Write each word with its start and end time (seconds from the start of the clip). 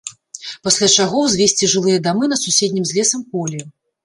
Пасля 0.67 0.87
чаго 1.03 1.19
ўзвесці 1.25 1.69
жылыя 1.75 1.99
дамы 2.09 2.31
на 2.33 2.41
суседнім 2.45 2.85
з 2.89 2.97
лесам 2.97 3.21
полі. 3.37 3.63